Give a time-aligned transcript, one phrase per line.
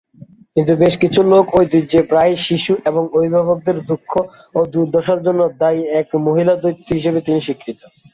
[0.55, 4.11] কিন্তু বেশ কিছু লোক-ঐতিহ্যে প্রায়ই শিশু এবং অভিভাবকদের দুঃখ
[4.55, 7.79] ও দুর্দশার জন্য দায়ী এক মহিলা দৈত্য হিসেবে তিনি স্বীকৃত।